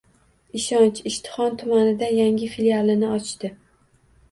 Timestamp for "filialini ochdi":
2.57-3.55